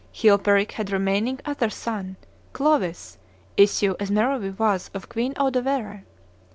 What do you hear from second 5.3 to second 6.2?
Audovere.